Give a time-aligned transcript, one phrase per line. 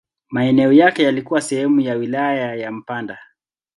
[0.29, 3.19] Maeneo yake yalikuwa sehemu ya wilaya ya Mpanda.